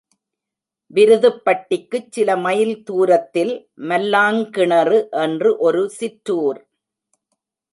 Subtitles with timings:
[0.93, 3.53] விருதுப்பட்டிக்குச் சில மைல் தூரத்தில்
[3.81, 6.61] மல்லாங்கிணறு என்று ஒரு சிற்றுார்.